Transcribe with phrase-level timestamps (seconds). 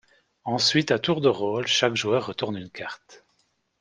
[0.45, 3.23] Ensuite, à tour de rôle, chaque joueur retourne une carte.